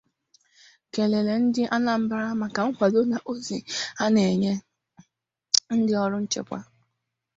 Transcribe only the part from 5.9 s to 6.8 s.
ọrụ nchekwa